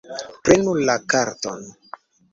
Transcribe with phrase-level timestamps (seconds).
[0.47, 1.61] Prenu la karton